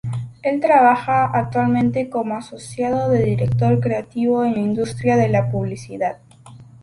Él 0.41 0.59
trabaja 0.61 1.25
actualmente 1.25 2.09
como 2.09 2.35
asociado 2.35 3.11
de 3.11 3.21
director 3.23 3.79
creativo 3.79 4.43
en 4.43 4.53
la 4.55 4.59
industria 4.59 5.15
de 5.15 5.27
la 5.29 5.51
publicidad. 5.51 6.17